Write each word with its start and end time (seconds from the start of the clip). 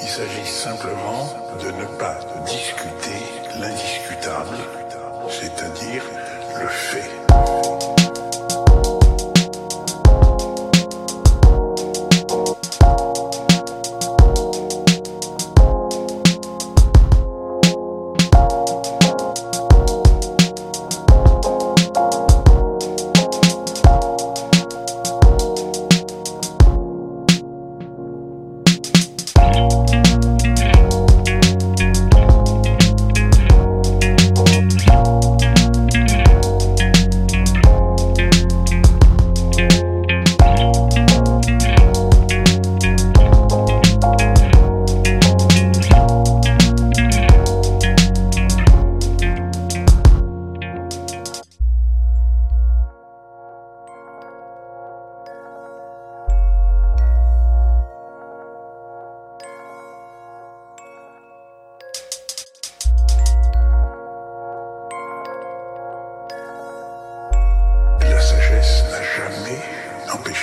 Il 0.00 0.08
s'agit 0.08 0.46
simplement 0.46 1.28
de 1.62 1.70
ne 1.70 1.84
pas 1.98 2.18
discuter 2.44 3.22
l'indiscutable, 3.58 4.56
c'est-à-dire 5.30 6.02
le 6.60 6.68
fait. 6.68 7.45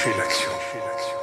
Empêché 0.04 0.18
l'action. 0.18 1.23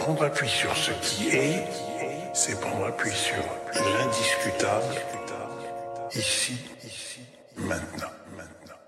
Prendre 0.00 0.24
appui 0.24 0.48
sur 0.48 0.74
ce 0.74 0.92
qui 1.02 1.28
est, 1.28 1.62
c'est 2.32 2.58
prendre 2.58 2.86
appui 2.86 3.12
sur 3.12 3.36
l'indiscutable, 3.74 4.94
ici, 6.14 6.56
maintenant, 7.58 8.08
maintenant. 8.34 8.79